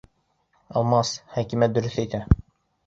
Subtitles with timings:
[0.81, 2.25] Алмас, Хәкимә дөрөҫ әйтә.